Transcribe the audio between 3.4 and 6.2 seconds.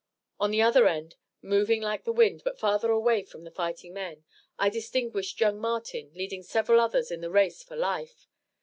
the fighting men, I distinguished young Martin